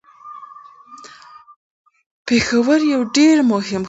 پېښور 2.27 2.79
یو 2.93 3.01
ډیر 3.15 3.37
مهم 3.51 3.61
ښار 3.67 3.71
دی. 3.77 3.77